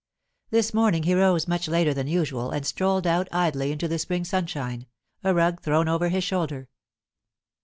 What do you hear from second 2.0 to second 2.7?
usual, and